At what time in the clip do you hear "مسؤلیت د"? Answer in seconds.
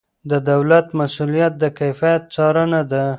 0.99-1.63